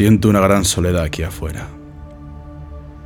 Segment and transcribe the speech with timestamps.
[0.00, 1.68] Siento una gran soledad aquí afuera,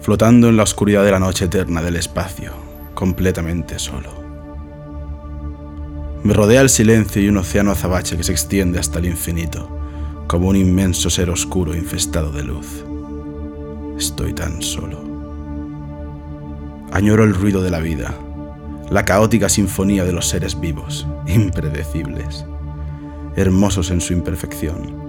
[0.00, 2.52] flotando en la oscuridad de la noche eterna del espacio,
[2.94, 4.08] completamente solo.
[6.22, 9.68] Me rodea el silencio y un océano azabache que se extiende hasta el infinito,
[10.28, 12.84] como un inmenso ser oscuro infestado de luz.
[13.98, 15.00] Estoy tan solo.
[16.92, 18.14] Añoro el ruido de la vida,
[18.90, 22.46] la caótica sinfonía de los seres vivos, impredecibles,
[23.34, 25.05] hermosos en su imperfección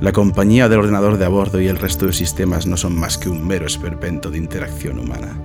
[0.00, 3.16] la compañía del ordenador de a bordo y el resto de sistemas no son más
[3.16, 5.40] que un mero esperpento de interacción humana.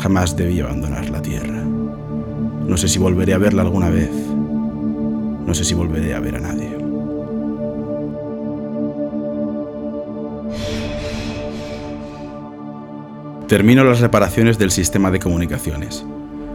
[0.00, 1.62] Jamás debí abandonar la Tierra.
[1.62, 4.10] No sé si volveré a verla alguna vez.
[4.10, 6.76] No sé si volveré a ver a nadie.
[13.48, 16.04] Termino las reparaciones del sistema de comunicaciones.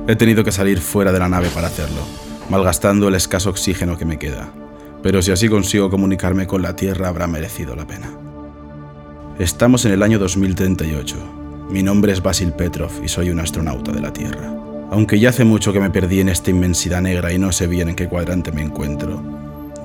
[0.08, 2.02] He tenido que salir fuera de la nave para hacerlo,
[2.50, 4.52] malgastando el escaso oxígeno que me queda
[5.04, 8.10] pero si así consigo comunicarme con la Tierra habrá merecido la pena.
[9.40, 11.16] Estamos en el año 2038.
[11.70, 14.54] Mi nombre es Basil Petrov y soy un astronauta de la Tierra.
[14.90, 17.90] Aunque ya hace mucho que me perdí en esta inmensidad negra y no sé bien
[17.90, 19.22] en qué cuadrante me encuentro,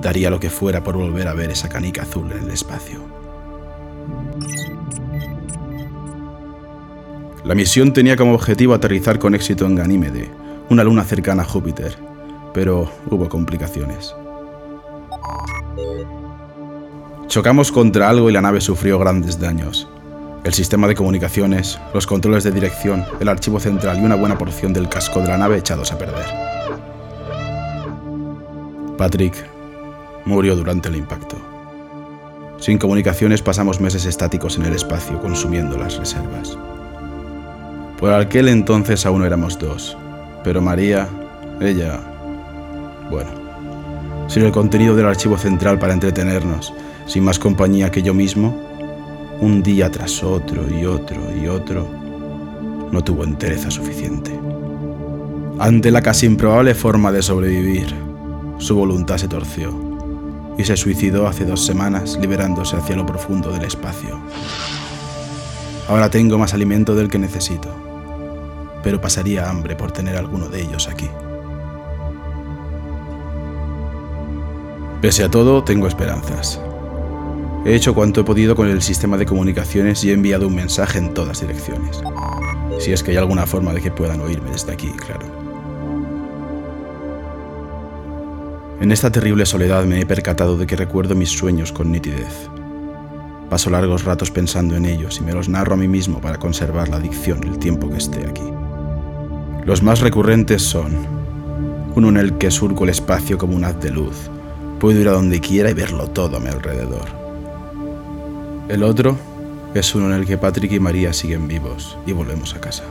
[0.01, 2.99] daría lo que fuera por volver a ver esa canica azul en el espacio.
[7.43, 10.29] La misión tenía como objetivo aterrizar con éxito en Ganímede,
[10.69, 11.97] una luna cercana a Júpiter,
[12.53, 14.15] pero hubo complicaciones.
[17.27, 19.87] Chocamos contra algo y la nave sufrió grandes daños.
[20.43, 24.73] El sistema de comunicaciones, los controles de dirección, el archivo central y una buena porción
[24.73, 26.25] del casco de la nave echados a perder.
[28.97, 29.33] Patrick
[30.25, 31.37] murió durante el impacto.
[32.59, 36.57] Sin comunicaciones pasamos meses estáticos en el espacio consumiendo las reservas.
[37.99, 39.97] Por aquel entonces aún éramos dos,
[40.43, 41.07] pero María,
[41.59, 41.99] ella,
[43.09, 43.42] bueno,
[44.27, 46.73] sin el contenido del archivo central para entretenernos,
[47.05, 48.57] sin más compañía que yo mismo,
[49.39, 51.87] un día tras otro y otro y otro,
[52.91, 54.39] no tuvo entereza suficiente.
[55.59, 57.93] Ante la casi improbable forma de sobrevivir,
[58.57, 59.73] su voluntad se torció
[60.57, 64.19] y se suicidó hace dos semanas liberándose hacia lo profundo del espacio.
[65.87, 67.69] Ahora tengo más alimento del que necesito,
[68.83, 71.09] pero pasaría hambre por tener alguno de ellos aquí.
[75.03, 76.61] Pese a todo, tengo esperanzas.
[77.65, 80.97] He hecho cuanto he podido con el sistema de comunicaciones y he enviado un mensaje
[80.97, 82.01] en todas direcciones.
[82.79, 85.25] Si es que hay alguna forma de que puedan oírme desde aquí, claro.
[88.79, 92.47] En esta terrible soledad me he percatado de que recuerdo mis sueños con nitidez.
[93.49, 96.87] Paso largos ratos pensando en ellos y me los narro a mí mismo para conservar
[96.87, 98.49] la adicción el tiempo que esté aquí.
[99.65, 100.95] Los más recurrentes son
[101.93, 104.29] uno en el que surco el espacio como un haz de luz.
[104.83, 107.05] Puedo ir a donde quiera y verlo todo a mi alrededor.
[108.67, 109.15] El otro
[109.73, 112.83] es uno en el que Patrick y María siguen vivos y volvemos a casa.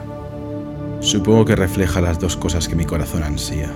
[1.01, 3.71] Supongo que refleja las dos cosas que mi corazón ansía,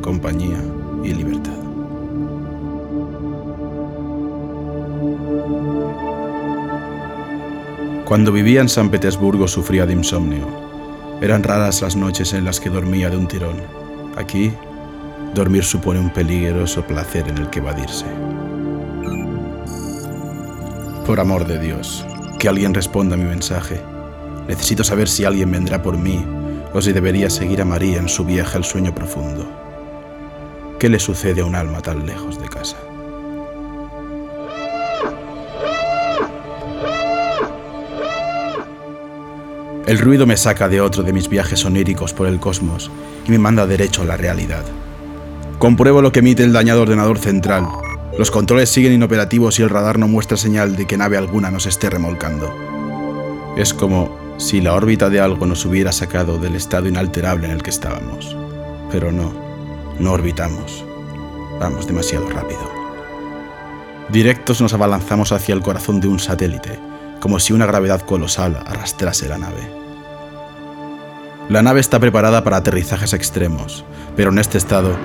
[0.00, 0.62] compañía
[1.02, 1.58] y libertad.
[8.04, 10.46] Cuando vivía en San Petersburgo sufría de insomnio.
[11.20, 13.56] Eran raras las noches en las que dormía de un tirón.
[14.16, 14.52] Aquí,
[15.36, 18.06] dormir supone un peligroso placer en el que evadirse.
[21.06, 22.04] Por amor de Dios,
[22.38, 23.80] que alguien responda a mi mensaje.
[24.48, 26.24] Necesito saber si alguien vendrá por mí
[26.72, 29.46] o si debería seguir a María en su viaje al sueño profundo.
[30.80, 32.76] ¿Qué le sucede a un alma tan lejos de casa?
[39.86, 42.90] El ruido me saca de otro de mis viajes oníricos por el cosmos
[43.26, 44.64] y me manda derecho a la realidad.
[45.58, 47.66] Compruebo lo que emite el dañado ordenador central
[48.18, 51.66] los controles siguen inoperativos y el radar no muestra señal de que nave alguna nos
[51.66, 52.50] esté remolcando.
[53.58, 57.62] Es como si la órbita de algo nos hubiera sacado del estado inalterable en el
[57.62, 58.34] que estábamos.
[58.90, 59.34] Pero no,
[59.98, 60.82] no orbitamos.
[61.60, 62.60] Vamos demasiado rápido.
[64.08, 66.78] Directos nos abalanzamos hacia el corazón de un satélite,
[67.20, 69.70] como si una gravedad colosal arrastrase la nave.
[71.50, 73.84] La nave está preparada para aterrizajes extremos,
[74.16, 74.96] pero en este estado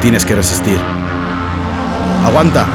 [0.00, 0.78] tienes que resistir.
[2.24, 2.66] Aguanta.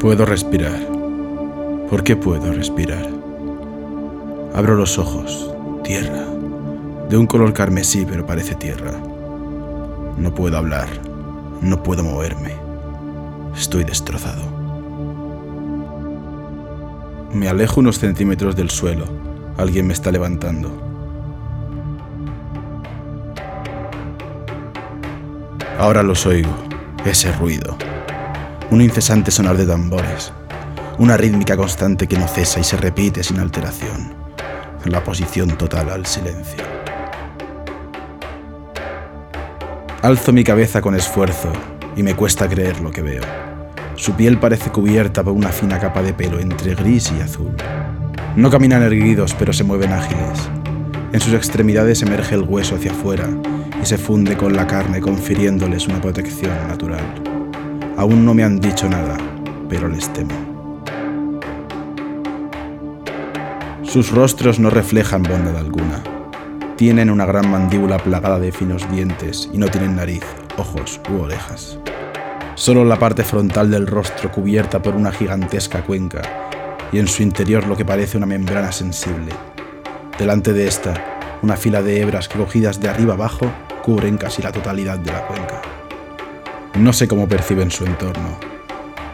[0.00, 0.80] Puedo respirar.
[1.90, 3.06] ¿Por qué puedo respirar?
[4.54, 5.52] Abro los ojos.
[5.84, 6.24] Tierra.
[7.08, 8.92] De un color carmesí, pero parece tierra.
[10.16, 10.88] No puedo hablar.
[11.60, 12.52] No puedo moverme.
[13.56, 14.57] Estoy destrozado.
[17.32, 19.28] Me alejo unos centímetros del suelo
[19.58, 20.70] Alguien me está levantando.
[25.80, 26.54] Ahora los oigo,
[27.04, 27.76] ese ruido.
[28.70, 30.32] Un incesante sonar de tambores.
[30.98, 34.14] Una rítmica constante que no cesa y se repite sin alteración.
[34.84, 36.62] La posición total al silencio.
[40.02, 41.50] Alzo mi cabeza con esfuerzo
[41.96, 43.47] y me cuesta creer lo que veo.
[43.98, 47.50] Su piel parece cubierta por una fina capa de pelo entre gris y azul.
[48.36, 50.48] No caminan erguidos, pero se mueven ágiles.
[51.12, 53.28] En sus extremidades emerge el hueso hacia afuera
[53.82, 57.02] y se funde con la carne, confiriéndoles una protección natural.
[57.96, 59.16] Aún no me han dicho nada,
[59.68, 60.32] pero les temo.
[63.82, 66.04] Sus rostros no reflejan bondad alguna.
[66.76, 70.22] Tienen una gran mandíbula plagada de finos dientes y no tienen nariz,
[70.56, 71.80] ojos u orejas.
[72.58, 76.22] Solo la parte frontal del rostro cubierta por una gigantesca cuenca
[76.90, 79.32] y en su interior lo que parece una membrana sensible.
[80.18, 83.46] Delante de esta, una fila de hebras cogidas de arriba abajo
[83.84, 85.62] cubren casi la totalidad de la cuenca.
[86.74, 88.40] No sé cómo perciben su entorno,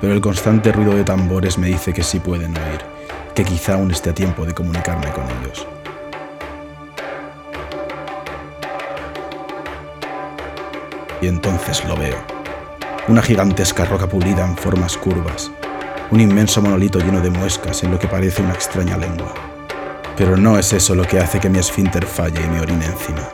[0.00, 2.81] pero el constante ruido de tambores me dice que sí pueden oír,
[3.35, 5.67] que quizá aún esté a tiempo de comunicarme con ellos.
[11.20, 12.33] Y entonces lo veo.
[13.06, 15.51] Una gigantesca roca pulida en formas curvas,
[16.11, 19.35] un inmenso monolito lleno de muescas en lo que parece una extraña lengua.
[20.17, 23.29] Pero no es eso lo que hace que mi esfínter falle y me orine encima.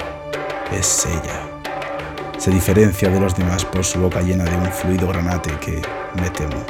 [0.72, 1.40] Es ella.
[2.36, 5.80] Se diferencia de los demás por su boca llena de un fluido granate que,
[6.20, 6.64] me temo,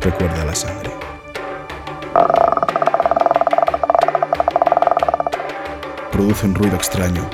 [0.00, 0.90] recuerda la sangre.
[6.10, 7.30] Produce un ruido extraño,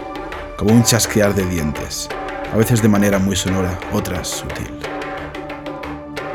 [0.57, 2.09] como un chasquear de dientes,
[2.53, 4.78] a veces de manera muy sonora, otras sutil.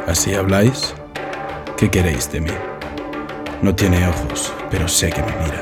[0.08, 0.94] ¿Así habláis?
[1.78, 2.52] ¿Qué queréis de mí?
[3.62, 5.62] No tiene ojos, pero sé que me mira,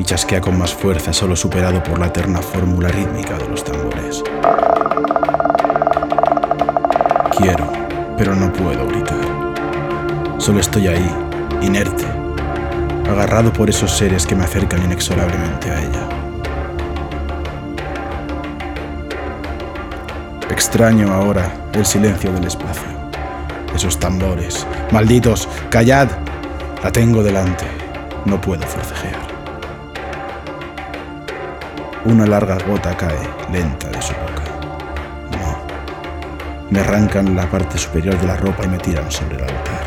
[0.00, 4.24] y chasquea con más fuerza, solo superado por la eterna fórmula rítmica de los tambores.
[7.38, 7.70] Quiero,
[8.18, 9.20] pero no puedo gritar.
[10.38, 11.10] Solo estoy ahí,
[11.62, 12.04] inerte,
[13.08, 16.08] agarrado por esos seres que me acercan inexorablemente a ella.
[20.50, 22.91] Extraño ahora el silencio del espacio.
[23.82, 24.64] Esos tambores.
[24.92, 26.06] Malditos, callad.
[26.84, 27.64] La tengo delante.
[28.24, 29.18] No puedo forcejear.
[32.04, 33.18] Una larga gota cae,
[33.50, 34.44] lenta, de su boca.
[35.32, 35.58] No.
[36.70, 39.82] Me arrancan la parte superior de la ropa y me tiran sobre el altar.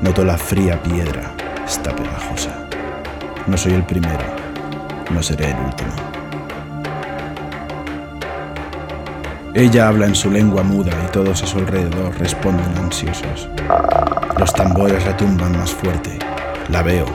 [0.00, 1.32] Noto la fría piedra.
[1.64, 2.66] Está pegajosa.
[3.46, 4.24] No soy el primero.
[5.12, 6.05] No seré el último.
[9.58, 13.48] Ella habla en su lengua muda y todos a su alrededor responden ansiosos.
[14.38, 16.18] Los tambores retumban más fuerte.
[16.68, 17.06] La veo,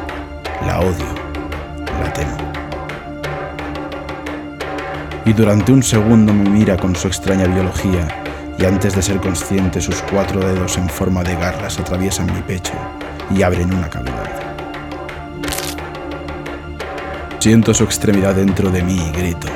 [0.65, 1.05] la odio,
[2.01, 2.37] la temo.
[5.23, 8.07] Y durante un segundo me mira con su extraña biología
[8.57, 12.73] y antes de ser consciente sus cuatro dedos en forma de garras atraviesan mi pecho
[13.29, 14.31] y abren una cavidad.
[17.37, 19.47] Siento su extremidad dentro de mí y grito,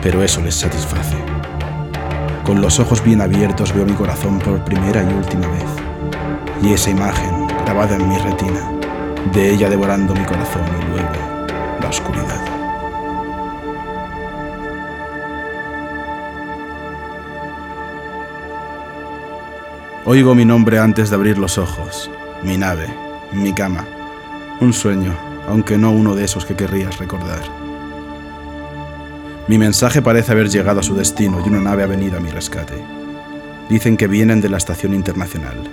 [0.00, 1.33] pero eso les satisface.
[2.44, 5.64] Con los ojos bien abiertos veo mi corazón por primera y última vez.
[6.62, 8.70] Y esa imagen, grabada en mi retina,
[9.32, 11.08] de ella devorando mi corazón y luego
[11.80, 12.44] la oscuridad.
[20.04, 22.10] Oigo mi nombre antes de abrir los ojos,
[22.42, 22.88] mi nave,
[23.32, 23.86] mi cama,
[24.60, 25.14] un sueño,
[25.48, 27.63] aunque no uno de esos que querrías recordar.
[29.46, 32.30] Mi mensaje parece haber llegado a su destino y una nave ha venido a mi
[32.30, 32.82] rescate.
[33.68, 35.68] Dicen que vienen de la estación internacional.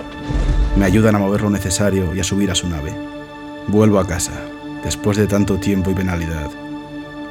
[0.75, 2.93] Me ayudan a mover lo necesario y a subir a su nave.
[3.67, 4.33] Vuelvo a casa,
[4.83, 6.49] después de tanto tiempo y penalidad.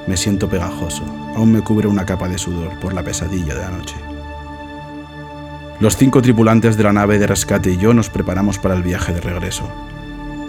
[0.06, 1.04] Me siento pegajoso,
[1.36, 3.96] aún me cubre una capa de sudor por la pesadilla de la noche.
[5.78, 9.12] Los cinco tripulantes de la nave de rescate y yo nos preparamos para el viaje
[9.12, 9.70] de regreso.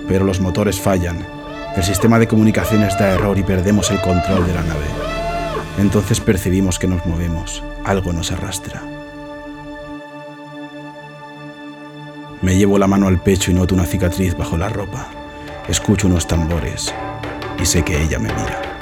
[0.07, 1.25] Pero los motores fallan,
[1.75, 5.20] el sistema de comunicaciones da error y perdemos el control de la nave.
[5.77, 8.83] Entonces percibimos que nos movemos, algo nos arrastra.
[12.41, 15.07] Me llevo la mano al pecho y noto una cicatriz bajo la ropa.
[15.67, 16.93] Escucho unos tambores
[17.61, 18.80] y sé que ella me mira.